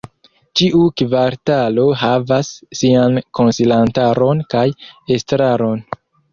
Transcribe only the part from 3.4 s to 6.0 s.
konsilantaron kaj estraron.